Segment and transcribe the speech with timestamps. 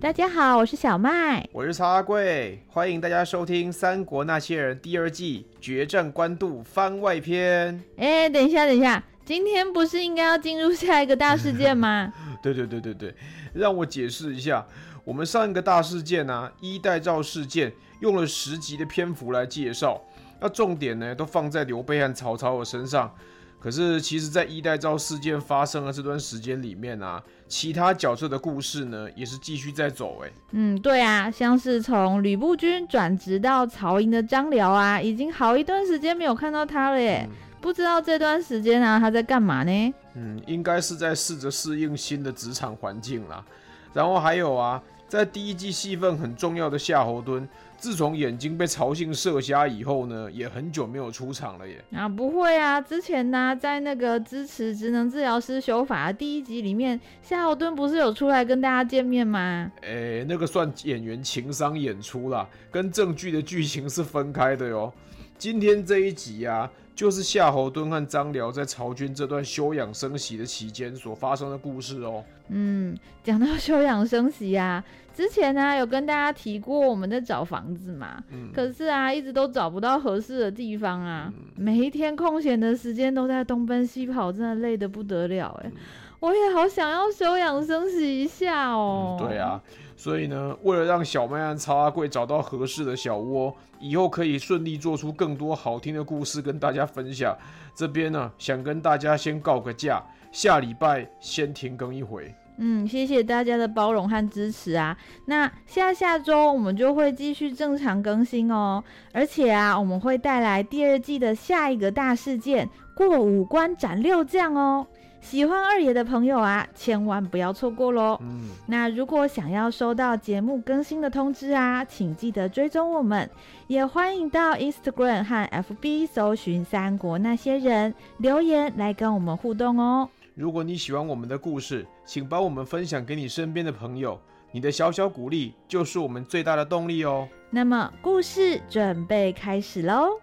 [0.00, 7.78] 大家好，我是小麦，我是曹阿贵，欢迎大家收听《三国那些人》第二季决战官渡番外篇。
[7.98, 12.10] 哎，等一下，等一下，今天不是应该要进入下一个大事件吗？
[12.42, 13.14] 对对对对对，
[13.52, 14.66] 让我解释一下，
[15.04, 20.02] 我们上一个大事件啊，衣带诏事件，用了十集的篇幅来介绍，
[20.40, 23.14] 那重点呢都放在刘备和曹操的身上。
[23.62, 30.22] 可是，其实，在衣带诏事件发生的这段时间里面啊，其他角色的故事呢，也是继续在走。
[30.24, 37.26] 哎，嗯，对啊，像是从吕布军转职到曹营的张辽啊，已经好一段时间没有看到他了耶。
[37.28, 39.94] 嗯、不知道这段时间啊，他在干嘛呢？
[40.14, 43.44] 嗯，应该是在试着适应新的职场环境啦。
[43.92, 47.46] 然后还有啊，在第一季戏份很重要的夏侯惇。
[47.80, 51.82] 自从眼睛被曹信射瞎以后呢，也很久没有出场了耶。
[51.92, 59.72] 啊，不会啊，之前呢、啊，在那个支持职能治疗师修法的第一集里面，夏侯惇不是有出来跟大家见面吗？
[59.80, 64.92] 哎、欸，那个算演员情商演出啦，跟正剧的剧情是分开的哟。
[65.38, 72.22] 今天这一集啊，就是夏侯惇和张辽在曹军这段休养生息的期间所发生的故事哦。
[72.48, 74.84] 嗯，讲到休养生息啊。
[75.12, 85.76] 之前呢、啊，有跟大家提过我们在找房子嘛，嗯、可是啊，一直都找不到合适的地方啊，嗯、每一天空闲的时间都在东奔西跑，真的累得不得了哎，嗯、
[86.20, 89.28] 我也好想要休养生息一下哦、嗯。
[89.28, 89.60] 对啊，
[90.00, 97.36] 所以呢，为了让小麦和曹阿贵找到合适的小窝，以后可以顺利做出更多好听的故事跟大家分享，
[97.74, 102.34] 这边呢，想跟大家先告个假，下礼拜先停更一回。
[102.56, 104.96] 嗯，谢谢大家的包容和支持啊。
[105.26, 108.82] 那下下周我们就会继续正常更新哦。
[109.12, 114.86] 而且啊，我们会带来第二季的下一个大事件——过五关斩六将哦。
[115.20, 118.18] 喜欢二爷的朋友啊，千万不要错过喽。
[118.20, 123.28] 嗯，那如果想要收到节目更新的通知啊，请记得追踪我们，
[123.68, 130.08] 也欢迎到 Instagram 和 FB 搜寻“三国那些人”，留言来跟我们互动哦。
[130.34, 134.18] 如果你喜欢我们的故事，请帮我们分享给你身边的朋友。
[134.52, 137.28] 你的小小鼓励就是我们最大的动力哦。
[137.50, 140.18] 那么，故事准备开始喽！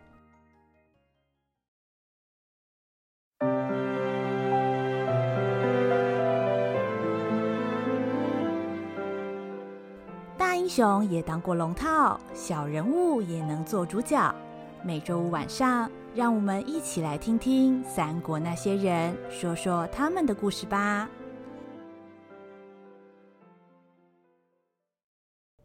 [10.67, 14.35] 英雄也当过龙套，小人物也能做主角。
[14.83, 21.09] 每周五晚上，让我们一起来听听三国那些人说说他们的故事吧。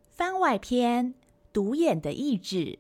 [0.09, 1.15] 番外篇：
[1.53, 2.79] 独眼的意志。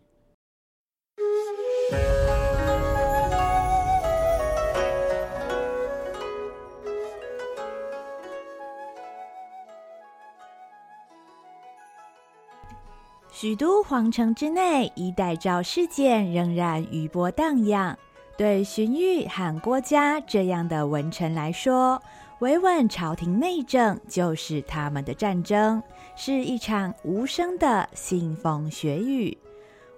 [13.42, 17.98] 许都皇城之内，衣带诏事件仍然余波荡漾。
[18.38, 22.00] 对荀彧和郭嘉这样的文臣来说，
[22.38, 25.82] 维稳朝廷内政就是他们的战争，
[26.14, 29.36] 是一场无声的腥风血雨。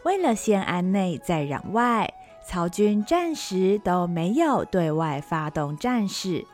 [0.05, 2.11] 为了先安内再攘外，
[2.47, 6.47] 曹军暂时都没有对外发动战事。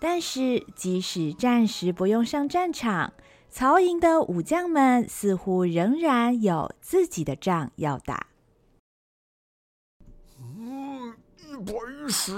[0.00, 3.12] 但是，即使暂时不用上战场，
[3.54, 8.28] 曹营的武将们似乎仍然有自己的仗要打。
[10.40, 12.32] 嗯，一百一十，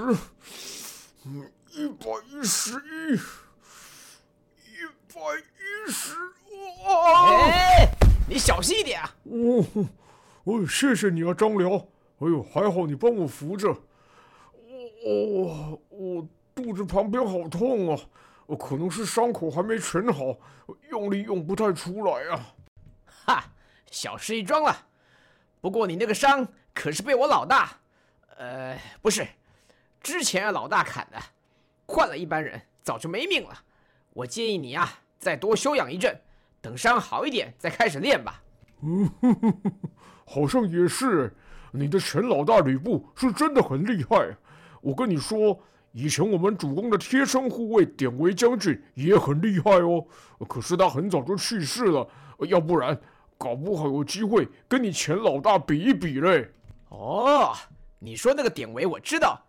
[1.23, 6.13] 嗯，一百一十一，一百一十，
[6.83, 7.47] 哇！
[7.47, 7.87] 哎，
[8.27, 9.15] 你小心一点啊！
[9.23, 9.65] 哦，
[10.43, 11.77] 哦，谢谢你啊，张辽。
[12.17, 13.69] 哎呦，还好你帮我扶着。
[13.69, 13.79] 哦，
[15.87, 18.01] 我肚子旁边好痛啊。
[18.53, 20.37] 可能是伤口还没全好，
[20.91, 22.53] 用力用不太出来啊！
[23.07, 23.43] 哈，
[23.89, 24.85] 小事一桩了。
[25.61, 27.71] 不过你那个伤可是被我老大，
[28.37, 29.25] 呃，不是，
[29.99, 31.17] 之前老大砍的，
[31.87, 33.63] 换了一般人早就没命了。
[34.13, 36.21] 我建议你啊，再多休养一阵，
[36.61, 38.43] 等伤好一点再开始练吧。
[38.81, 39.09] 嗯，
[40.25, 41.33] 好像也是。
[41.71, 44.37] 你的陈老大吕布是真的很厉害。
[44.81, 45.59] 我跟你说。
[45.97, 50.05] 以前我们主公的贴身护卫典韦将军也很厉害哦，
[50.45, 52.05] 可是他很早就去世了，
[52.49, 52.99] 要不然
[53.37, 56.51] 搞不好有机会跟你前老大比一比嘞。
[56.89, 57.55] 哦，
[57.97, 59.41] 你说那个典韦我知道，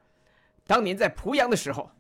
[0.69, 1.91] 当年在濮阳的时候，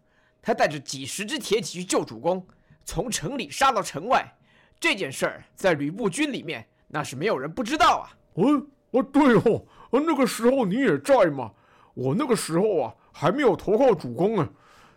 [0.40, 2.46] 他带着几十只铁骑去救主公，
[2.84, 4.32] 从城里杀到城外，
[4.78, 8.14] 这件事儿在吕布军里面那是没有人不知道啊。
[8.37, 11.50] 嗯，哦对哦，那个时候你也在嘛，
[11.94, 12.94] 我那个时候啊。
[13.18, 14.46] 还没有投靠主公呢，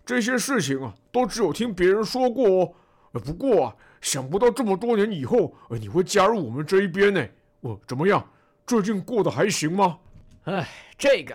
[0.05, 2.73] 这些事情啊，都只有听别人说过哦。
[3.13, 7.25] 不过啊，想不到这么多年以后，呃，你会加入我们这一边呢。
[7.61, 8.29] 我、呃、怎么样？
[8.67, 9.99] 最近过得还行吗？
[10.43, 10.67] 哎，
[10.97, 11.33] 这个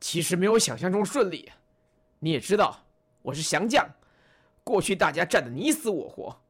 [0.00, 1.52] 其实没有想象中顺利。
[2.20, 2.86] 你也知道，
[3.20, 3.86] 我是降将，
[4.64, 6.40] 过去大家战得你死我活，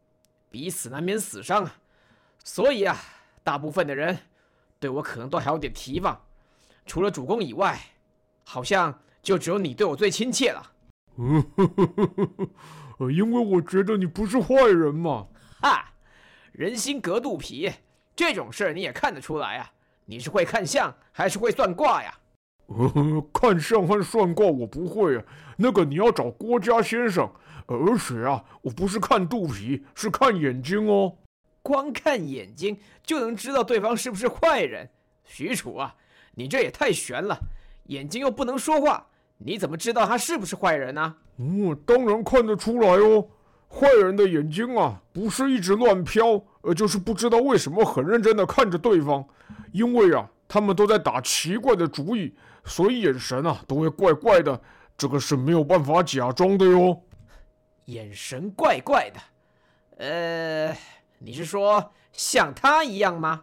[0.52, 1.74] 彼此难免死伤啊。
[2.44, 2.96] 所以啊，
[3.42, 4.16] 大部分的人
[4.78, 6.22] 对我可能都还有点提防。
[6.86, 7.76] 除了主公以外，
[8.44, 8.96] 好像
[9.26, 10.62] 就只有你对我最亲切了。
[11.16, 11.44] 嗯，
[13.12, 15.26] 因为我觉得你不是坏人嘛。
[15.60, 15.84] 哈，
[16.52, 17.72] 人心隔肚皮，
[18.14, 19.72] 这种事儿你也看得出来啊？
[20.04, 22.14] 你是会看相还是会算卦呀？
[22.66, 25.24] 呃， 看相和算卦我不会啊，
[25.58, 27.28] 那个你要找郭家先生。
[27.66, 31.16] 而且啊，我不是看肚皮，是看眼睛哦。
[31.62, 34.88] 光看眼睛就能知道对方是不是坏人？
[35.24, 35.96] 许褚啊，
[36.36, 37.36] 你这也太悬了，
[37.86, 39.08] 眼睛又不能说话。
[39.38, 41.16] 你怎么知道他是不是坏人呢？
[41.38, 43.28] 嗯，当然看得出来哦。
[43.68, 49.24] 坏人的眼睛啊，不是一直乱飘，呃就是不知道为什么很认真的看着对方。
[49.72, 52.34] 因为啊，他们都在打奇怪的主意，
[52.64, 54.58] 所以眼神啊都会怪怪的。
[54.96, 57.02] 这个是没有办法假装的哟。
[57.86, 59.20] 眼神怪怪的，
[59.98, 60.76] 呃，
[61.18, 63.42] 你是说像他一样吗？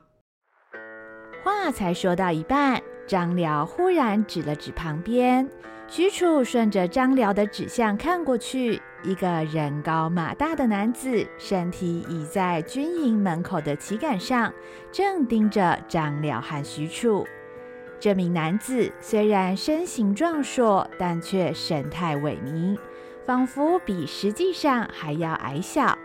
[1.43, 5.47] 话才说到一半，张辽忽然指了指旁边。
[5.95, 14.51] 许褚顺着张辽的指向看过去，一个人高马大的男子，身体倚在军营门口的旗杆上，
[14.91, 17.23] 正盯着张辽和许褚。
[17.99, 22.75] 这名男子虽然身形壮硕，但却神态萎靡，
[23.23, 25.95] 仿佛比实际上还要矮小。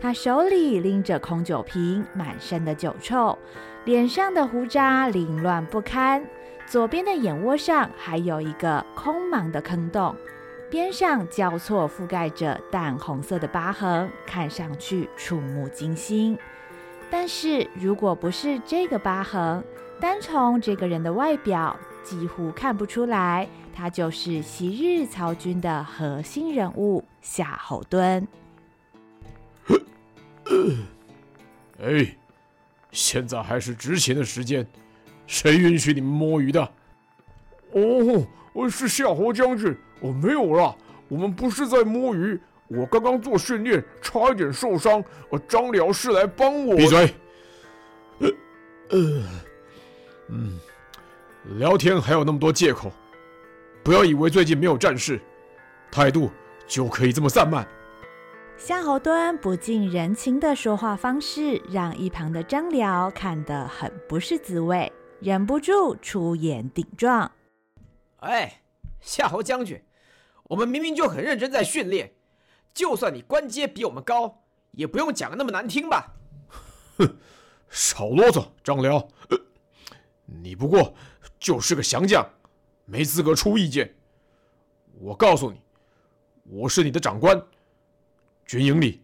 [0.00, 3.38] 他手里拎着空酒瓶，满身的酒臭，
[3.84, 6.24] 脸上的胡渣凌乱不堪。
[6.66, 10.14] 左边的眼窝上还有一个空茫的坑洞，
[10.68, 16.36] 边上交错覆盖着淡红色的疤痕，看上去触目惊心。
[17.08, 19.62] 但是如果不是这个疤痕，
[20.00, 28.26] 单从这个人的外表，几乎看不出来他就是昔日曹军的核心人物夏侯惇。
[31.80, 32.16] 哎，
[32.90, 34.66] 现在还是执勤的时间。
[35.26, 36.60] 谁允许你们摸鱼的？
[37.72, 39.76] 哦，我是夏侯将军。
[40.00, 40.74] 我、哦、没有啦，
[41.08, 42.38] 我们不是在摸鱼。
[42.68, 45.02] 我刚刚做训练，差一点受伤。
[45.28, 46.76] 我张辽是来帮我。
[46.76, 47.14] 闭嘴。
[48.18, 48.28] 呃
[48.90, 49.22] 呃，
[50.28, 50.58] 嗯，
[51.58, 52.92] 聊天还有那么多借口，
[53.82, 55.20] 不要以为最近没有战事，
[55.90, 56.30] 态度
[56.66, 57.66] 就可以这么散漫。
[58.56, 64.90] 夏侯惇不近人情的说话方式，让一旁的张辽看得很不是滋味。
[65.20, 67.32] 忍不住出言顶撞。
[68.18, 68.62] 哎，
[69.00, 69.82] 夏侯将军，
[70.44, 72.12] 我们明明就很认真在训练，
[72.74, 74.42] 就算你官阶比我们高，
[74.72, 76.14] 也不用讲的那么难听吧？
[76.98, 77.16] 哼，
[77.70, 78.96] 少啰嗦，张辽，
[79.30, 79.38] 呃，
[80.26, 80.94] 你不过
[81.38, 82.24] 就是个降将，
[82.84, 83.94] 没资格出意见。
[84.98, 85.60] 我告诉你，
[86.44, 87.40] 我是你的长官，
[88.44, 89.02] 军营里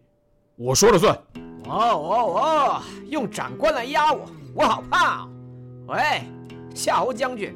[0.55, 1.15] 我说了算。
[1.65, 5.27] 哦哦哦，用长官来压我，我好怕。
[5.87, 5.97] 喂，
[6.73, 7.53] 夏侯将军，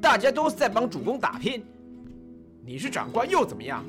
[0.00, 1.64] 大家都是在帮主公打拼，
[2.64, 3.82] 你是长官又怎么样？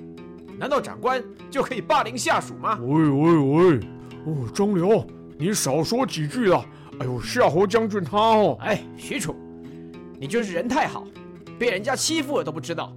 [0.58, 1.22] 难道长官
[1.52, 2.80] 就可以霸凌下属吗？
[2.82, 3.80] 喂喂喂，
[4.26, 5.06] 哦，张辽，
[5.38, 6.66] 你少说几句了。
[7.00, 9.36] 哎呦，夏侯将军他哦，哎，许褚，
[10.18, 11.06] 你就是人太好，
[11.60, 12.96] 被人家欺负了都不知道。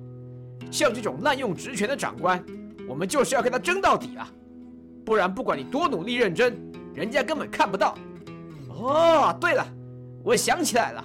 [0.71, 2.43] 像这种滥用职权的长官，
[2.89, 4.31] 我们就是要跟他争到底啊！
[5.05, 6.57] 不然不管你多努力认真，
[6.95, 7.99] 人家根本看不到。
[8.69, 9.67] 哦，对了。
[10.23, 11.03] 我想起来了，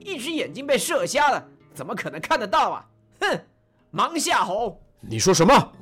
[0.00, 2.84] 一只眼睛被射瞎了，怎么可能看得到啊？
[3.20, 3.40] 哼，
[3.92, 4.80] 盲夏侯！
[5.00, 5.72] 你说什么？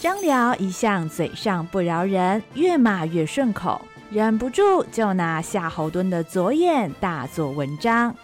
[0.00, 8.14] 张辽一向嘴上不饶人，越骂越顺口，忍不住就拿夏侯惇的左眼大做文章。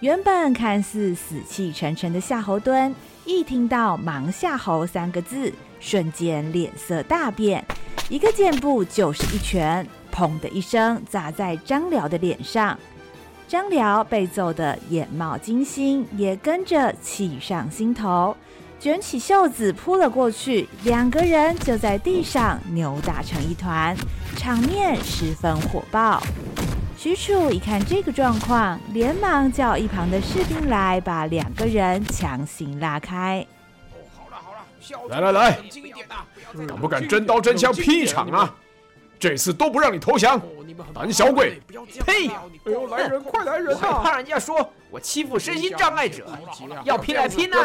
[0.00, 2.92] 原本看似死气沉沉的夏侯惇，
[3.24, 7.64] 一听到“盲夏侯”三个字，瞬间脸色大变，
[8.10, 12.78] 一个箭步就是一拳，砰的一声砸在张辽的脸上。
[13.48, 18.36] 张辽被揍得眼冒金星，也跟着气上心头，
[18.78, 23.96] 卷起袖子扑了过去，两个人就在地上扭打成一团，
[24.36, 26.22] 场面十分火爆。
[26.98, 33.46] 许褚一看这个状况，连忙叫一旁的士兵来把两个人强行拉开。
[33.92, 35.58] 哦，好了好了，来来来，
[36.66, 38.54] 敢不敢真刀真枪拼一场啊？
[39.18, 40.40] 这次都不让你投降。
[40.94, 41.60] 胆小鬼！
[42.06, 42.28] 呸！
[42.28, 43.80] 哎呦，来人，快来人啊！
[43.82, 46.24] 我还怕人家说我欺负身心障碍者，
[46.84, 47.56] 要拼来拼呢！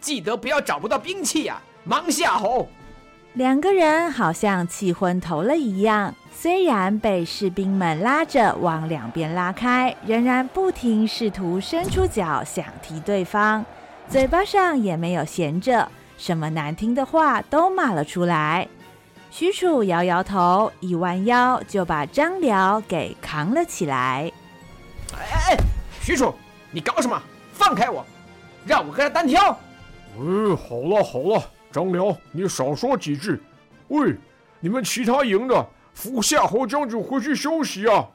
[0.00, 2.68] 记得不要找不到兵器呀，盲夏侯！
[3.34, 13.64] 两个人好像气昏头了一样，虽然被士兵们拉着往两边拉开，仍然不停试图伸出脚想踢对方，
[14.08, 18.68] 嘴巴上也没有闲着，什么难听的话都骂了出来。
[19.32, 24.30] 许褚摇摇头，一弯腰就把张辽给扛了起来。
[25.14, 25.56] 哎哎哎，
[26.02, 26.34] 许褚，
[26.70, 27.18] 你搞什么？
[27.54, 28.04] 放开我，
[28.66, 29.40] 让我跟他单挑。
[29.48, 31.42] 哎，好了好了。
[31.70, 33.40] 张辽，你少说几句。
[33.88, 34.14] 喂，
[34.60, 38.08] 你们其他营的扶夏侯将军回去休息啊！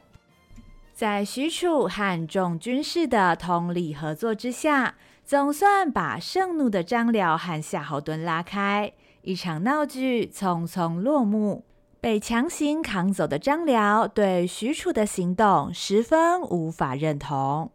[0.94, 4.94] 在许褚和众军士的通力合作之下，
[5.26, 8.94] 总算把盛怒的张辽和夏侯惇拉开，
[9.28, 11.66] 一场闹剧匆匆落幕。
[12.00, 17.70] 被强行扛走的张辽对许褚的行动十分无法认同。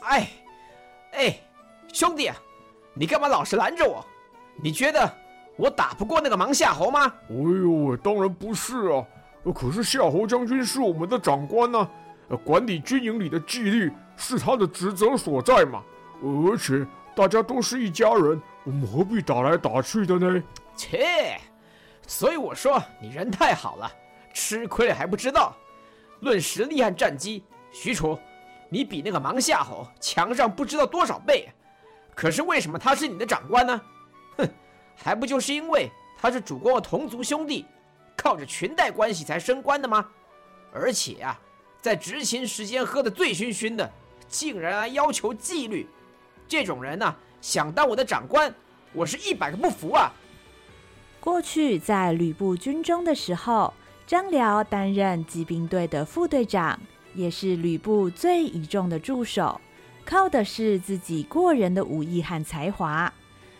[0.00, 0.30] 哎，
[1.12, 1.38] 哎，
[1.92, 2.30] 兄弟，
[2.94, 4.02] 你干嘛老是拦着我？
[4.62, 5.12] 你觉得
[5.58, 7.12] 我打不过那个盲夏侯吗？
[7.28, 9.04] 哎呦喂，当然不是啊！
[9.54, 11.86] 可是夏侯将军是我们的长官呢，
[12.42, 15.82] 管理军营里的纪律是他的职责所在嘛。
[16.22, 20.42] 而且大家都是一家人，我们何必打来打去的呢？
[20.76, 21.40] 切！
[22.06, 23.90] 所以我说你人太好了，
[24.34, 25.56] 吃亏了还不知道。
[26.20, 28.18] 论实力和战绩，许褚，
[28.68, 31.48] 你比那个盲夏侯强上不知道多少倍。
[32.14, 33.80] 可是为什么他是你的长官呢？
[34.36, 34.46] 哼，
[34.94, 37.64] 还不就是因为他是主公的同族兄弟，
[38.14, 40.06] 靠着裙带关系才升官的吗？
[40.74, 41.40] 而且啊，
[41.80, 43.90] 在执勤时间喝得醉醺醺的，
[44.28, 45.88] 竟然还要求纪律，
[46.46, 48.52] 这种人呢、想当我的长官，
[48.92, 50.12] 我是一百个不服啊！
[51.20, 53.72] 过去在吕布军中的时候，
[54.06, 56.78] 张辽担任骑兵队的副队长，
[57.14, 59.60] 也是吕布最倚重的助手，
[60.04, 63.12] 靠的是自己过人的武艺和才华。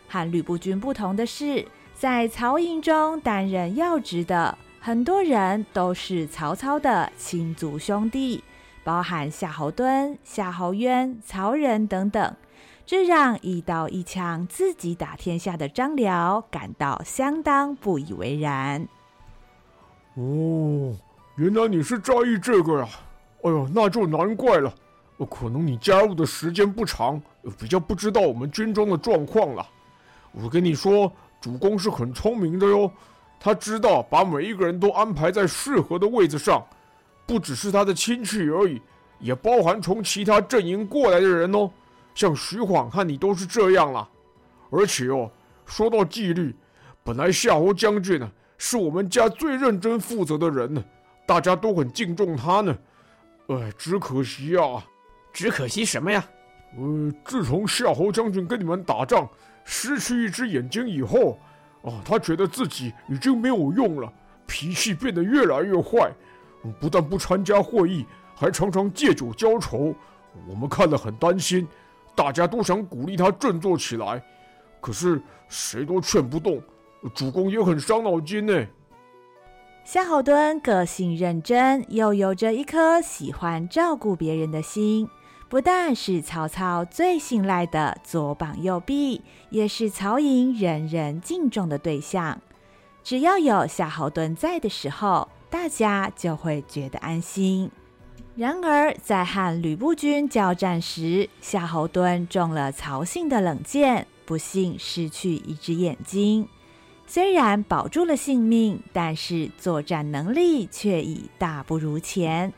[0.08, 8.42] 和吕布军不同的是，在曹营中担任要职的很多人都是曹操的亲族兄弟，
[8.82, 12.34] 包含夏侯惇、夏侯渊、曹仁等等，
[12.88, 18.88] 这让一刀一枪自己打天下的张辽感到相当不以为然。
[20.14, 20.96] 哦，
[21.36, 22.88] 原来你是在意这个呀！
[23.42, 24.72] 哎呦，那就难怪了。
[25.28, 27.20] 可能你加入的时间不长，
[27.58, 29.68] 比较不知道我们军中的状况了。
[30.32, 32.90] 我跟你说，主公是很聪明的哟，
[33.38, 36.64] 他知道把每一个人都安排在适合的位置上，
[37.26, 38.80] 不只是他的亲戚而已，
[39.18, 41.70] 也包含从其他阵营过来的人哦。
[42.18, 44.08] 像徐晃和你都是这样啦。
[44.70, 45.30] 而且哦，
[45.64, 46.52] 说到纪律，
[47.04, 50.84] 本来夏侯将军呢，是我们家最认真负责的人呢，
[51.24, 52.76] 大家都很敬重他呢。
[53.46, 54.84] 哎，只可惜啊，
[55.32, 56.28] 只可惜什么呀？
[56.76, 59.28] 呃，自从夏侯将军跟你们打仗。
[59.64, 61.38] 失去一只眼睛以后，
[61.82, 64.12] 啊，他觉得自己已经没有用了，
[64.44, 66.10] 脾气变得越来越坏，
[66.80, 69.94] 不但不参加会议，还常常借酒浇愁。
[70.48, 71.68] 我们看了很担心，
[72.18, 74.20] 大家都想鼓励他振作起来，
[74.80, 76.60] 可是谁都劝不动。
[77.14, 78.66] 主公也很伤脑筋呢。
[79.84, 85.08] 夏侯惇个性认真，又有着一颗喜欢照顾别人的心。
[85.48, 92.40] 不但是曹操最信赖的左膀右臂，也是曹营人人敬重的对象。
[93.04, 97.70] 只要有夏侯惇在的时候，大家就会觉得安心。
[98.38, 106.48] 然而，在和吕布军交战时，夏侯惇中了曹性的冷箭，不幸失去一只眼睛。
[107.04, 112.52] 虽然保住了性命，但是作战能力却已大不如前。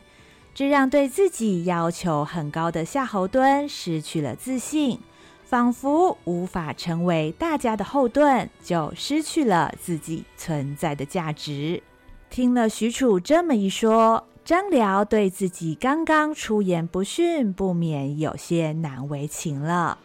[0.54, 4.98] 这让对自己要求很高的夏侯惇失去了自信，
[5.44, 11.82] 仿佛无法成为大家的后盾，就失去了自己存在的价值。
[12.28, 19.96] 听了许褚这么一说，张辽对自己刚刚出言不逊，不免有些难为情了。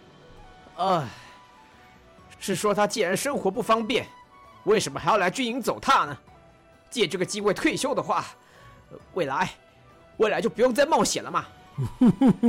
[0.76, 1.08] 唉，
[2.38, 4.06] 是说他既然生活不方便，
[4.66, 6.16] 为什么还要来军营走踏呢？
[6.92, 8.24] 借这个机会退休的话，
[9.16, 9.50] 未来。
[10.18, 11.46] 未来就不用再冒险了嘛。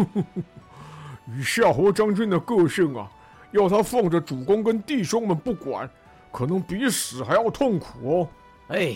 [1.35, 3.11] 以夏侯将军的个性啊，
[3.53, 5.89] 要他放着主公跟弟兄们不管，
[6.31, 8.29] 可能比死还要痛苦哦。
[8.69, 8.95] 哎，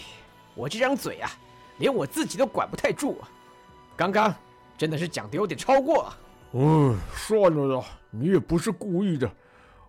[0.55, 1.31] 我这张嘴啊，
[1.81, 3.29] 连我自己都管不太住啊。
[3.97, 4.33] 刚刚
[4.79, 6.17] 真的是讲得有点超过了。
[6.53, 9.29] 嗯，算了啦，你也不是故意的。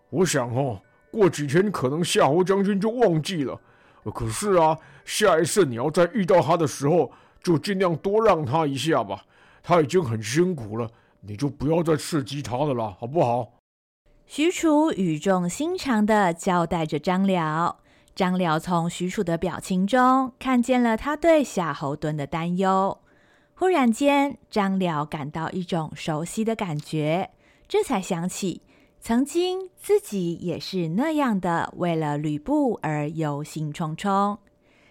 [0.10, 0.82] 我想哦，
[1.12, 3.56] 过几天可能夏侯将军就忘记了。
[4.16, 7.12] 可是啊，下一次你要再遇到他的时候。
[7.44, 9.26] 就尽量多让他一下吧，
[9.64, 10.88] 他已经很辛苦了，
[11.22, 13.54] 你就不要再刺激他了啦，好不好？
[14.28, 17.80] 许褚语重心长地交代着张辽。
[18.22, 23.00] 张辽从许褚的表情中看见了他对夏侯惇的担忧。
[23.56, 27.32] 忽然间，张辽感到一种熟悉的感觉，
[27.68, 28.62] 这才想起
[29.00, 34.38] 曾经自己也是那样的，为了吕布而忧心忡忡。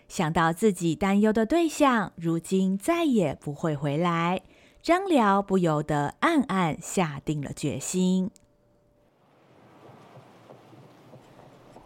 [0.09, 4.43] 想到自己担忧的对象如今再也不会回来，
[4.83, 8.33] 张辽不由得暗暗下定了决心。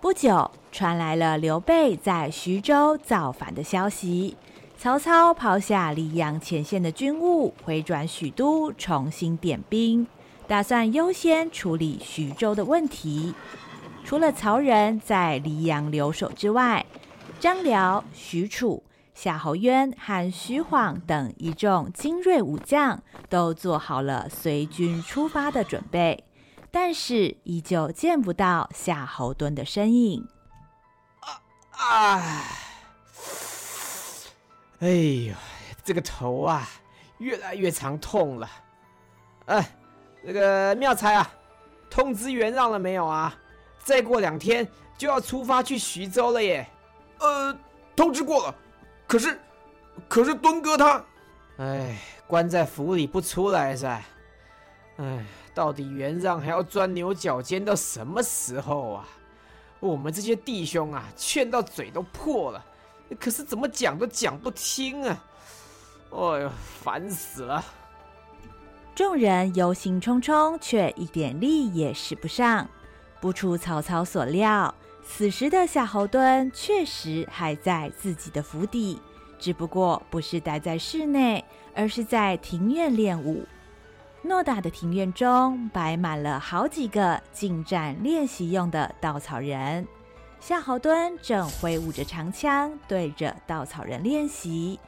[0.01, 4.37] 不久，传来了刘备在徐州造反的消息。
[4.77, 10.05] 曹操抛下黎阳前线的军务，回转许都，重新点兵，
[10.49, 13.33] 打算优先处理徐州的问题。
[14.05, 16.85] 除了曹仁在黎阳留守之外，
[17.39, 18.83] 张辽、许褚、
[19.15, 26.25] 夏侯渊和徐晃等一众精锐武将都做好了随军出发的准备。
[26.73, 30.27] 但是依旧见不到夏侯惇的身影。
[31.77, 32.45] 啊！
[34.81, 35.35] 哎呦，
[35.85, 36.69] 这个头啊，
[37.19, 38.51] 越来越长痛了。
[39.47, 39.77] 哎，
[40.23, 41.31] 那个妙才啊，
[41.91, 43.35] 通知袁让了没有啊？
[43.83, 44.67] 再过两天
[44.97, 46.67] 就要出发去徐州了耶。
[47.19, 47.57] 呃，
[47.95, 48.55] 通知过了。
[49.07, 49.41] 可是，
[50.09, 51.05] 可是敦哥他……
[51.59, 54.03] 哎，关在府里不出来噻。
[54.97, 55.25] 哎。
[55.55, 59.09] 到底袁让还要钻牛角尖到什么时候啊？
[59.87, 62.65] 我们这些弟兄啊，劝到嘴都破了，
[63.21, 65.25] 可是怎么讲都讲不听啊！
[66.11, 66.51] 哎呦，
[66.83, 67.63] 烦死了！
[68.95, 72.67] 众人忧心忡忡，却一点力也使不上。
[73.21, 74.75] 不出曹操所料，
[75.07, 78.99] 此时的夏侯惇确实还在自己的府邸，
[79.39, 83.45] 只不过不是待在室内，而是在庭院练武。
[84.27, 89.87] 偌大的庭院中摆满了好几个近战练习用的稻草人，
[90.41, 94.81] 夏侯惇正挥舞着长枪对着稻草人练习。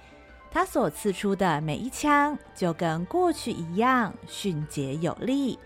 [0.51, 5.59] 他所刺出的每一枪就跟过去一样迅捷有力，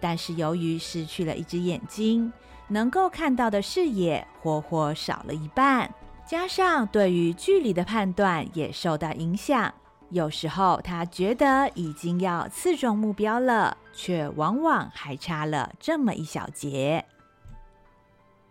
[0.00, 2.32] 但是由于失去了一只眼睛，
[2.68, 5.92] 能够看到的视野活活少了一半，
[6.24, 9.74] 加上对于距离的判断也受到影响。
[10.10, 17.04] 有时候他觉得已经要刺中目标了，却往往还差了这么一小节。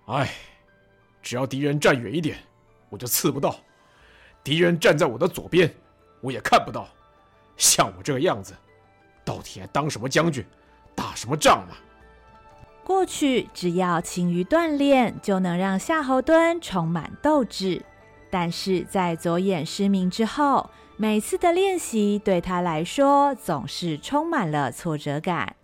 [0.08, 0.30] 哎，
[1.22, 2.38] 只要敌人站远一点，
[2.89, 3.52] 我就刺不到；
[4.44, 5.74] 敌人站在我的左边，
[6.20, 6.89] 我也看不到。
[7.56, 8.54] 像我这个样子，
[9.24, 10.46] 到底还当什么将军，
[10.94, 11.76] 打什么仗呢？
[12.84, 17.82] 过去只要勤于锻炼，就能让夏侯惇充满斗志，
[18.30, 20.70] 但是在左眼失明之后。
[20.97, 25.58] 每次的练习对他来说总是充满了挫折感。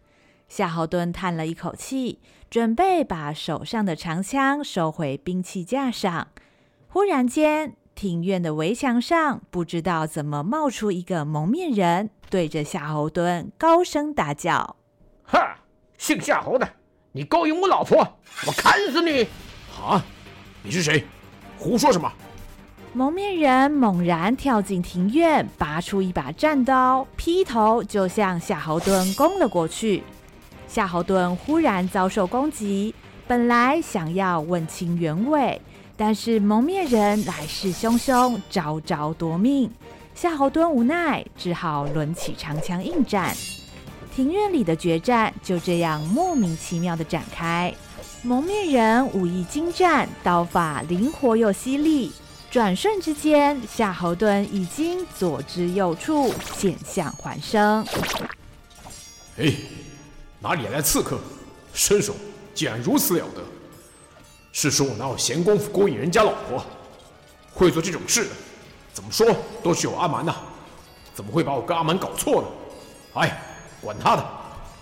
[0.49, 6.27] 夏侯惇叹了一口气，准备把手上的长枪收回兵器架上。
[6.89, 14.75] 忽然间，庭院的围墙上不知道怎么冒出一个蒙面人，对着夏侯惇高声大叫
[15.23, 15.59] ：“哈，
[15.97, 16.67] 姓夏侯的，
[17.13, 17.99] 你勾引我老婆，
[18.45, 19.29] 我砍死你！”
[19.81, 20.03] 啊，
[20.61, 21.05] 你是谁？
[21.57, 22.11] 胡说什么？
[22.93, 30.03] 蒙面人猛然跳进庭院，拔出一把战刀，劈头就向夏侯惇攻了过去。
[30.67, 32.93] 夏侯惇忽然遭受攻击，
[33.25, 35.61] 本来想要问清原委，
[35.95, 39.71] 但是蒙面人来势汹汹，招招夺命。
[40.13, 43.33] 夏侯惇无奈，只好抡起长枪应战。
[44.13, 47.73] 庭院里的决战就这样莫名其妙地展开。
[48.21, 52.11] 蒙面人武艺精湛，刀法灵活又犀利。
[52.51, 57.87] 转瞬之间，夏侯惇已经左支右绌，险象环生。
[59.37, 59.53] 哎，
[60.41, 61.17] 哪里来刺客？
[61.73, 62.13] 身手
[62.53, 63.41] 竟然如此了得！
[64.51, 66.61] 是说我哪有闲工夫勾引人家老婆？
[67.53, 68.31] 会做这种事的，
[68.91, 69.25] 怎么说
[69.63, 70.35] 都是有阿蛮呐？
[71.13, 72.47] 怎么会把我跟阿蛮搞错呢？
[73.13, 73.41] 哎，
[73.79, 74.29] 管他的，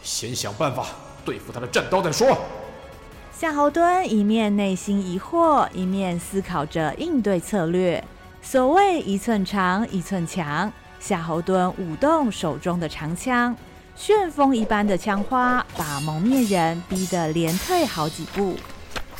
[0.01, 0.87] 先想办法
[1.23, 2.35] 对付他的战刀再说。
[3.39, 8.03] 夏侯惇一面内心疑惑，一面思考着应对策略。
[8.41, 10.69] 所谓一寸长，一寸强。
[10.99, 13.55] 夏侯惇舞动手中的长枪，
[13.95, 18.57] 旋风一般的枪花把蒙面人逼得连退好几步。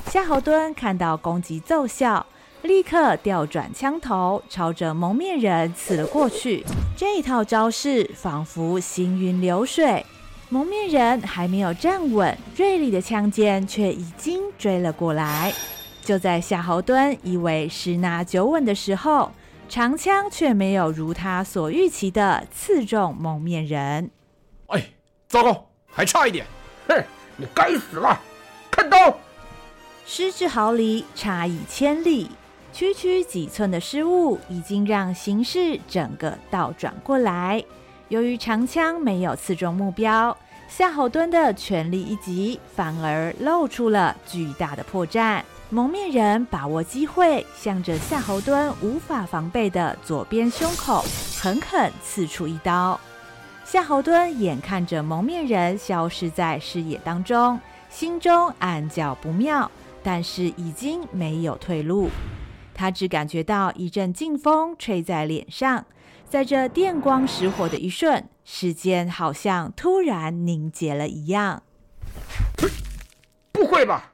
[0.08, 2.26] 夏侯惇看到攻击奏效，
[2.64, 6.66] 立刻调转枪头，朝着蒙面人刺了过去。
[6.98, 10.06] 这一套招式仿佛行云流水。
[10.52, 15.54] 蒙面人还没有站稳，锐利的枪尖却已经追了过来。
[16.02, 19.32] 就在夏侯惇以为十拿九稳的时候，
[19.70, 24.10] 长枪却没有如他所预期的刺中蒙面人。
[24.68, 24.84] 哎，
[25.28, 26.48] 糟糕，还差一点！
[26.88, 27.04] 哼，
[27.38, 28.20] 你该死了！
[28.72, 29.16] 看刀！
[30.08, 32.32] 失之毫厘，差以千里。
[32.74, 37.64] 区区几寸的失误，已经让形势整个倒转过来。
[38.10, 40.36] 由于长枪没有刺中目标，
[40.68, 45.44] 夏侯惇的全力一击反而露出了巨大的破绽。
[45.70, 51.06] 蒙面人把握机会，向着夏侯惇无法防备的左边胸口
[51.40, 53.00] 狠狠刺出一刀。
[53.64, 57.60] 夏侯惇眼看着蒙面人消失在视野当中，
[57.92, 59.70] 心中暗叫不妙，
[60.02, 62.10] 但是已经没有退路。
[62.74, 65.86] 他只感觉到一阵劲风吹在脸上，
[66.30, 71.64] 在这电光石火的一瞬，时间好像突然凝结了一样。
[73.52, 74.14] 不会吧？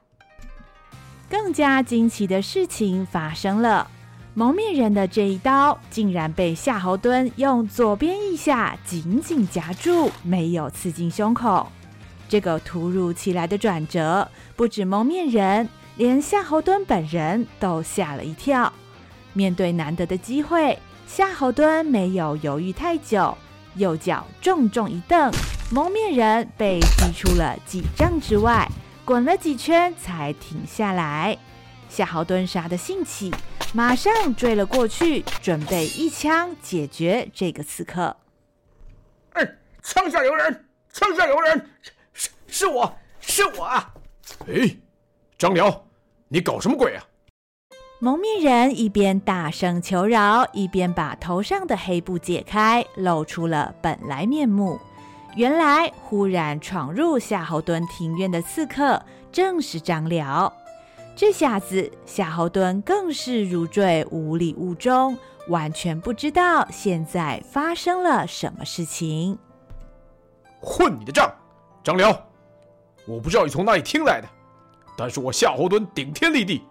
[1.28, 3.90] 更加惊奇的事情发生了，
[4.32, 11.70] 蒙面人的这一刀竟然被夏侯惇用左边腋下紧紧夹住，没有刺进胸口。
[12.28, 14.26] 这个突如其来的转折，
[14.56, 18.72] 不止蒙面人，连夏侯惇本人都吓了一跳。
[19.34, 23.36] 面对难得的机会，夏侯惇没有犹豫太久，
[23.76, 25.32] 右脚重重一蹬，
[25.70, 28.68] 蒙面人被踢出了几丈之外。
[29.04, 31.38] 滚了几圈才停下来，
[31.88, 33.32] 夏侯惇杀的兴起，
[33.72, 38.16] 马上追了过去，准备一枪解决这个刺客。
[39.34, 39.48] 哎，
[39.84, 41.70] 枪下有人，枪下有人，
[42.12, 43.94] 是是我，是我啊！
[44.48, 44.76] 哎，
[45.38, 45.86] 张辽，
[46.26, 47.06] 你搞什么鬼啊？
[47.98, 54.78] 蒙面人一边大声求饶，一边把头上的黑布解开，露出了本来面目。
[55.34, 60.52] 原来，忽然闯入夏侯惇庭院的刺客正是张辽。
[61.14, 65.16] 这下子，夏侯惇更是如坠五里雾中，
[65.48, 69.38] 完全不知道现在发生了什么事情。
[70.60, 71.32] 混你的账，
[71.82, 72.14] 张辽！
[73.06, 74.28] 我不知道你从哪里听来的，
[74.98, 76.62] 但是我夏侯惇顶天立地，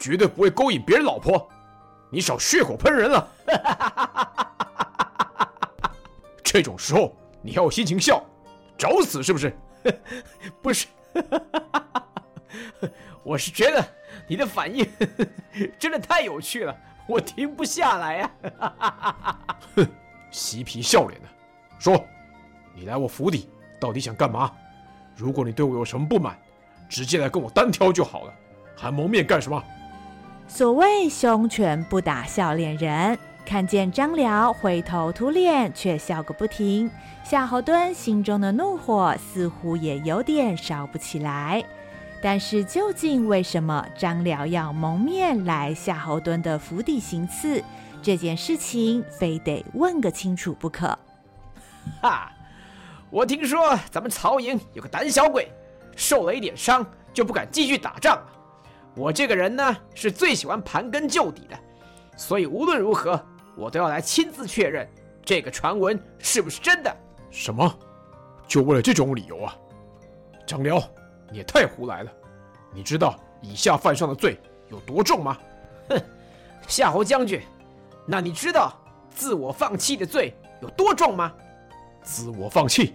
[0.00, 1.48] 绝对不会勾引别人老婆。
[2.10, 3.28] 你少血口喷人了！
[6.42, 7.16] 这种时候。
[7.42, 8.22] 你还有心情笑，
[8.76, 9.58] 找死是不是？
[10.60, 10.88] 不是，
[13.22, 13.82] 我是觉得
[14.28, 14.86] 你的反应
[15.80, 16.76] 真的太有趣了，
[17.08, 18.30] 我停不下来呀！
[19.74, 19.88] 哼，
[20.30, 21.28] 嬉皮笑脸的，
[21.78, 22.04] 说，
[22.74, 23.48] 你来我府邸
[23.80, 24.52] 到底想干嘛？
[25.16, 26.38] 如果你对我有什么不满，
[26.90, 28.34] 直接来跟我单挑就好了，
[28.76, 29.64] 还蒙面干什么？
[30.52, 33.16] 所谓凶拳不打笑脸人。
[33.46, 36.90] 看见张辽灰头土脸，却笑个不停。
[37.24, 41.64] 夏侯惇心中的怒火似乎也有点烧不起来。
[42.20, 47.62] 但是究竟为什么张辽要蒙面来夏侯惇的府邸行刺？
[48.02, 50.98] 这件事情非得问个清楚不可。
[52.02, 52.30] 哈，
[53.08, 55.50] 我听说咱们曹营有个胆小鬼，
[55.96, 56.84] 受了一点伤
[57.14, 58.26] 就不敢继续打仗了。
[58.94, 61.58] 我这个人呢，是最喜欢盘根究底的，
[62.16, 63.20] 所以无论如何。
[63.56, 64.88] 我都要来亲自确认
[65.22, 66.96] 这个传闻是不是真的。
[67.30, 67.78] 什么？
[68.46, 69.54] 就为了这种理由啊？
[70.46, 70.82] 张辽，
[71.30, 72.10] 你也太胡来了！
[72.72, 75.36] 你知道以下犯上的罪有多重吗？
[75.90, 76.00] 哼，
[76.68, 77.42] 夏侯将军，
[78.06, 78.72] 那你知道
[79.10, 81.30] 自我放弃的罪有多重吗？
[82.02, 82.94] 自我放弃？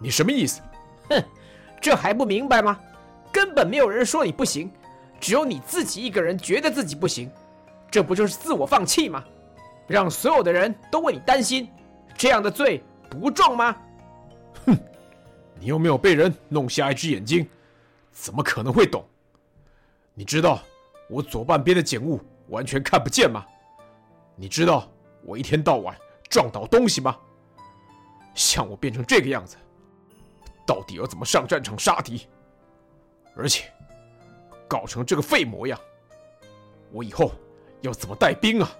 [0.00, 0.60] 你什么意思？
[1.10, 1.22] 哼，
[1.80, 2.80] 这还不明白吗？
[3.30, 4.72] 根本没有人说你不行，
[5.20, 7.30] 只有你自己一个人觉得自己不行，
[7.90, 9.24] 这不就是自我放弃吗？
[9.86, 11.68] 让所有的人都为你担心，
[12.16, 13.76] 这样的罪不重吗？
[14.66, 14.76] 哼，
[15.58, 17.48] 你又没有被人弄瞎一只眼睛，
[18.12, 19.04] 怎么可能会懂？
[20.14, 20.60] 你知道
[21.08, 23.44] 我左半边的景物完全看不见吗？
[24.36, 24.88] 你知道
[25.24, 25.96] 我一天到晚
[26.28, 27.16] 撞倒东西吗？
[28.34, 29.56] 像我变成这个样子，
[30.66, 32.26] 到底要怎么上战场杀敌？
[33.34, 33.64] 而且
[34.68, 35.80] 搞成这个废模样，
[36.92, 37.32] 我以后
[37.80, 38.70] 要怎么带兵啊？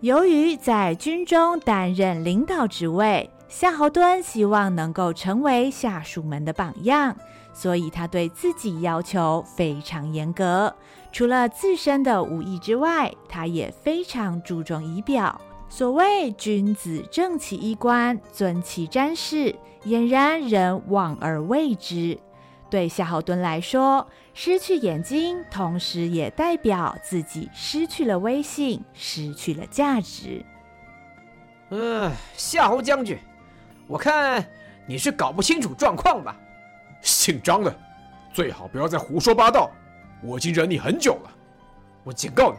[0.00, 7.16] 由于在军中担任领导职位，夏侯惇希望能够成为下属们的榜样，
[7.52, 10.74] 所以他对自己要求非常严格。
[11.10, 15.40] 除了自身的武艺之外，他也非常注重仪表。
[15.68, 22.18] 所谓君子正其衣冠，尊其瞻视，俨然人望而畏之。
[22.74, 30.44] 对夏侯惇来说，失去眼睛，同时也代表自己失去了威信，失去了价值。
[31.70, 33.16] 嗯，夏侯将军，
[33.86, 34.44] 我看
[34.88, 36.36] 你是搞不清楚状况吧？
[37.00, 37.72] 姓张的，
[38.32, 39.70] 最好不要再胡说八道。
[40.20, 41.30] 我已经忍你很久了，
[42.02, 42.58] 我警告你，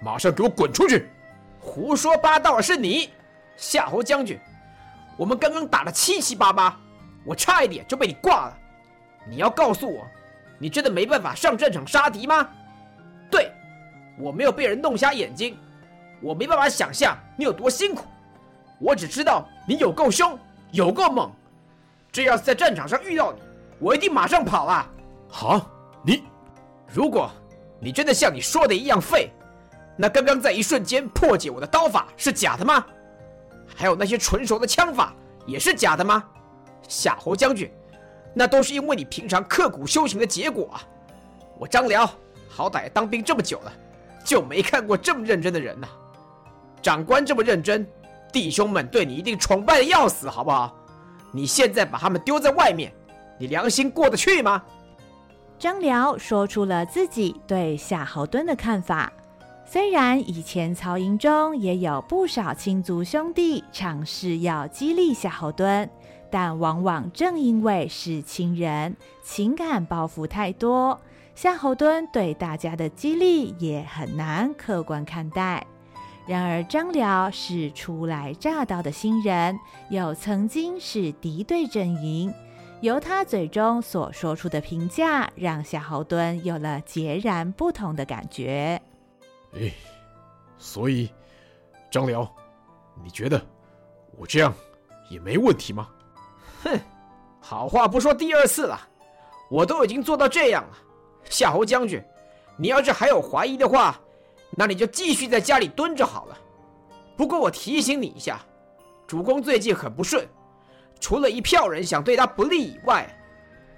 [0.00, 1.06] 马上给我滚出去！
[1.58, 3.10] 胡说八道的是你，
[3.58, 4.40] 夏侯将军。
[5.18, 6.80] 我们刚刚打得七七八八，
[7.26, 8.56] 我差一点就被你挂了。
[9.28, 10.06] 你要告诉我，
[10.58, 12.48] 你真的没办法上战场杀敌吗？
[13.30, 13.52] 对，
[14.18, 15.56] 我没有被人弄瞎眼睛，
[16.20, 18.06] 我没办法想象你有多辛苦。
[18.80, 20.38] 我只知道你有够凶，
[20.72, 21.30] 有够猛。
[22.10, 23.40] 这要是在战场上遇到你，
[23.78, 24.90] 我一定马上跑啊！
[25.28, 25.70] 好，
[26.02, 26.24] 你，
[26.88, 27.30] 如果
[27.78, 29.30] 你真的像你说的一样废，
[29.96, 32.84] 那刚刚在一瞬间破解我的刀法是假的吗？
[33.76, 35.14] 还有那些纯熟的枪法
[35.46, 36.24] 也是假的吗？
[36.88, 37.70] 夏侯将军，
[38.34, 40.82] 那都是因为你平常刻苦修行的结果啊！
[41.58, 42.08] 我张辽
[42.48, 43.72] 好歹当兵这么久了，
[44.24, 45.88] 就没看过这么认真的人呐。
[46.80, 47.86] 长官这么认真，
[48.32, 50.74] 弟兄们对你一定崇拜的要死，好不好？
[51.32, 52.92] 你现在把他们丢在外面，
[53.38, 54.62] 你良心过得去吗？
[55.58, 59.12] 张辽说出了自己对夏侯惇的看法。
[59.66, 65.88] 虽然以前曹营中也有不少亲族兄弟尝试要激励夏侯惇，
[66.30, 71.00] 但往往正因为是亲人，情感包袱太多，
[71.34, 75.66] 夏侯惇对大家的激励也很难客观看待。
[76.26, 82.32] 然而张辽是初来乍到的新人，又曾经是敌对阵营。
[82.82, 88.80] 由他嘴中所说出的评价，让夏侯惇有了截然不同的感觉。
[89.52, 89.70] 哎，
[90.56, 91.10] 所以
[91.90, 92.30] 张辽，
[93.02, 93.44] 你觉得
[94.16, 94.54] 我这样
[95.10, 95.88] 也没问题吗？
[96.62, 96.80] 哼，
[97.40, 98.78] 好话不说第二次了，
[99.48, 100.76] 我都已经做到这样了。
[101.28, 102.02] 夏侯将军，
[102.56, 103.98] 你要是还有怀疑的话，
[104.56, 106.38] 那你就继续在家里蹲着好了。
[107.16, 108.40] 不过我提醒你一下，
[109.06, 110.26] 主公最近很不顺。
[110.98, 113.08] 除了一票人想对他不利以外，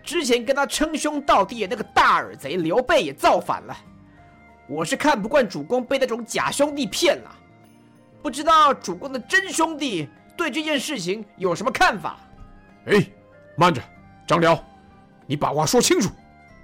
[0.02, 3.76] 之前跟他称兄道弟的那个大耳贼刘备也造反了。
[4.68, 7.30] 我是看不惯主公被那种假兄弟骗了，
[8.22, 12.18] 不知道主公的真兄弟对这件事情有什么看法？
[12.86, 13.04] 哎，
[13.56, 13.80] 慢着，
[14.26, 14.58] 张辽，
[15.26, 16.10] 你把话说清楚。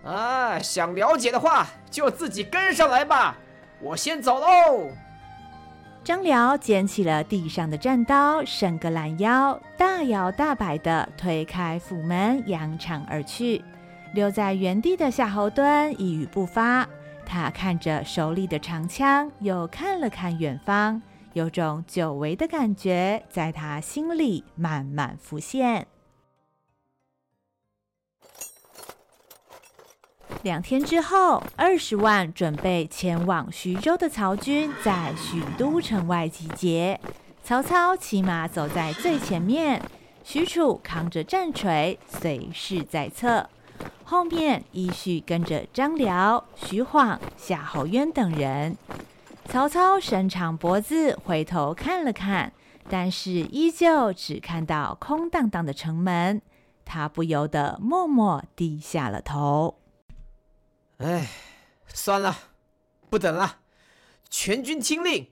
[0.05, 3.37] 啊，想了解的话就自己跟上来吧，
[3.81, 4.91] 我先走喽。
[6.03, 13.63] 张辽捡起了地上的战刀，伸个懒腰，大摇大摆地推开府门，扬长而去。
[14.15, 16.89] 留在原地的夏侯惇一语不发，
[17.27, 21.03] 他看着手里的长枪，又看了看远方，
[21.35, 25.87] 有种久违的感觉在他心里慢慢浮现。
[30.43, 36.99] 两天之后，二十万准备前往徐州的曹军在许都城外集结。
[37.43, 39.83] 曹操骑马走在最前面，
[40.23, 43.51] 许褚扛着战锤随侍在侧，
[44.05, 48.77] 后面依序跟着张辽、徐晃、夏侯渊等人。
[49.47, 52.53] 曹操伸长脖子回头看了看，
[52.89, 56.41] 但是依旧只看到空荡荡的城门，
[56.85, 59.75] 他不由得默默低下了头。
[60.99, 61.29] 哎，
[61.95, 62.37] 算了，
[63.09, 63.59] 不等了，
[64.29, 65.29] 全军听令，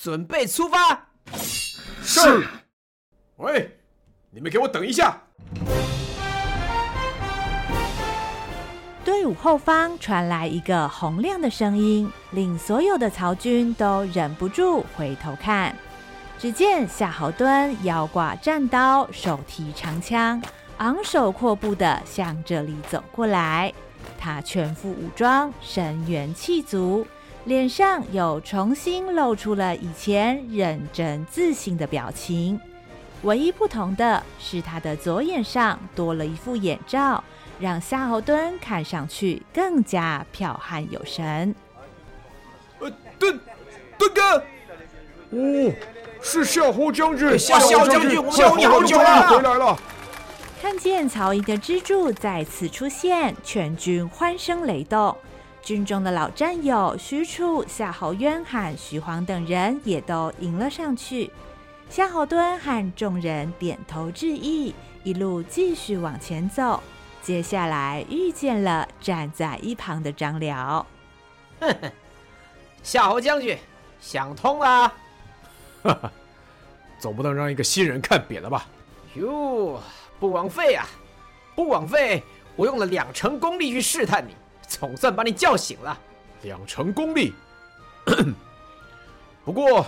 [0.00, 1.08] 准备出发。
[2.02, 2.46] 是。
[3.36, 3.78] 喂，
[4.30, 5.20] 你们给我等一下！
[9.04, 15.76] 队伍后方传来一个洪亮的声音，令所有的曹军都忍不住回头看。
[16.38, 20.40] 只见夏侯惇腰挂战刀，手提长枪，
[20.78, 23.72] 昂首阔步地向这里走过来。
[24.18, 27.06] 他全副武装，神元气足，
[27.44, 32.60] 脸上又重新露出了以前认真自信的表情。
[33.22, 37.22] 唯一不同的是，他的左眼上多了一副眼罩，
[37.60, 41.54] 让夏侯惇看上去更加剽悍有神。
[42.80, 43.38] 呃，惇，
[43.98, 44.44] 惇哥，
[45.30, 45.72] 哦，
[46.20, 49.78] 是夏侯将军，夏侯将军，我们等你好久了，回来了。
[50.62, 55.14] 看见曹营的支柱再次出现，全军欢声雷动。
[55.60, 61.28] 军中的老战友许褚、夏侯渊和徐晃等人也都迎了上去。
[61.90, 64.72] 夏侯惇和众人点头致意，
[65.02, 66.80] 一路继续往前走。
[67.20, 70.86] 接下来遇见了站在一旁的张辽。
[71.58, 71.90] 哼哼，
[72.84, 73.58] 夏侯将军
[74.00, 74.66] 想通了。
[75.82, 76.12] 哈哈，
[77.00, 78.64] 总不能让一个新人看扁了吧？
[79.16, 79.82] 哟。
[80.22, 80.86] 不枉费啊！
[81.56, 82.22] 不枉费，
[82.54, 84.36] 我用了两成功力去试探你，
[84.68, 85.98] 总算把你叫醒了。
[86.42, 87.34] 两成功力，
[89.44, 89.84] 不过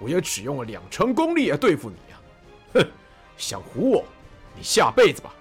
[0.00, 2.18] 我也只用了两成功力来对付你啊！
[2.74, 2.90] 哼，
[3.36, 4.04] 想唬我，
[4.56, 5.32] 你下辈子吧。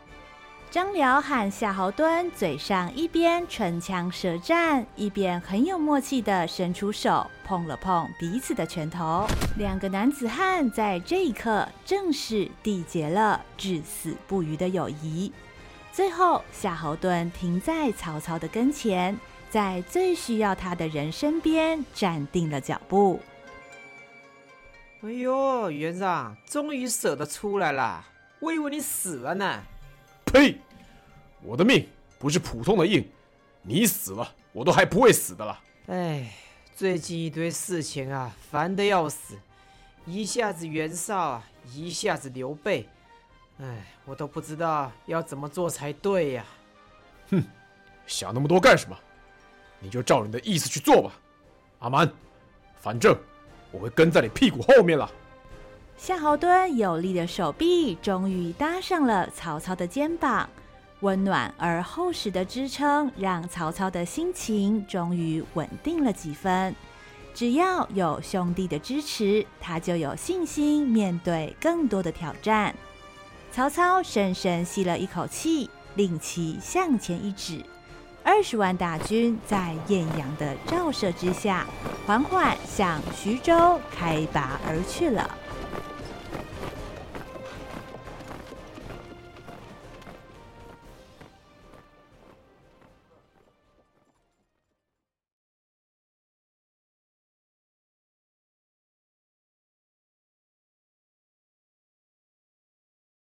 [0.78, 9.26] 张辽和夏侯惇嘴上一边唇枪舌战，一边很有默契地伸出手碰了碰彼此的拳头。
[9.58, 15.34] 两个男子汉在这一刻正式缔结了至死不渝的友谊。
[15.92, 19.18] 最后，夏侯惇停在曹操的跟前，
[19.50, 23.20] 在最需要他的人身边站定了脚步。
[25.02, 28.06] 哎呦，袁绍，终于舍得出来了！
[28.40, 29.64] 我以为你死了呢。
[30.26, 30.60] 呸！
[31.42, 31.88] 我的命
[32.20, 33.08] 不是普通的硬，
[33.62, 35.60] 你死了，我都还不会死的了。
[35.88, 36.34] 哎，
[36.76, 39.36] 最近一堆事情啊，烦得要死，
[40.06, 42.88] 一下子袁绍啊，一下子刘备，
[43.60, 46.46] 哎，我都不知道要怎么做才对呀。
[47.30, 47.44] 哼，
[48.06, 48.98] 想那么多干什么？
[49.80, 51.12] 你就照你的意思去做吧。
[51.80, 52.12] 阿蛮，
[52.80, 53.18] 反正。
[53.70, 55.12] 我会跟在你屁股后面了。
[55.98, 60.50] 夏侯惇有力的手臂终于搭上了曹操的肩膀，
[61.02, 66.76] 温暖而厚实的支撑让曹操的心情终于稳定了几分。
[67.34, 72.74] 只要有兄弟的支持，他就有信心面对更多的挑战。
[73.52, 77.64] 曹操深深吸了一口气，令旗向前一指。
[78.24, 81.66] 二十万大军在艳阳的照射之下，
[82.06, 85.30] 缓缓向徐州开拔而去了。